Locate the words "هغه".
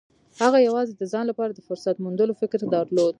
0.41-0.57